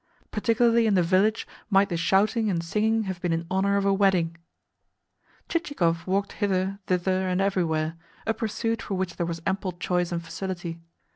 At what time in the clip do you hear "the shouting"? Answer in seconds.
1.89-2.49